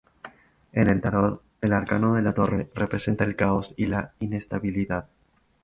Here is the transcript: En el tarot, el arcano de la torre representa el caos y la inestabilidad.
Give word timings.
En 0.73 0.89
el 0.89 0.99
tarot, 0.99 1.43
el 1.61 1.73
arcano 1.73 2.15
de 2.15 2.23
la 2.23 2.33
torre 2.33 2.71
representa 2.73 3.23
el 3.23 3.35
caos 3.35 3.75
y 3.77 3.85
la 3.85 4.13
inestabilidad. 4.17 5.05